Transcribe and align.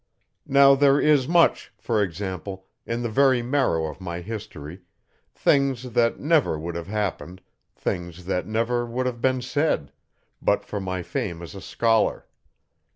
Now 0.47 0.73
there 0.73 0.99
is 0.99 1.27
much, 1.27 1.71
for 1.77 2.01
example, 2.01 2.65
in 2.87 3.03
the 3.03 3.07
very 3.09 3.43
marrow 3.43 3.85
of 3.85 4.01
my 4.01 4.19
history 4.21 4.81
things 5.31 5.91
that 5.91 6.19
never 6.19 6.57
would 6.57 6.73
have 6.73 6.87
happened, 6.87 7.39
things 7.75 8.25
that 8.25 8.47
never 8.47 8.83
would 8.83 9.05
have 9.05 9.21
been 9.21 9.43
said, 9.43 9.91
but 10.41 10.65
for 10.65 10.79
my 10.81 11.03
fame 11.03 11.43
as 11.43 11.53
a 11.53 11.61
scholar. 11.61 12.25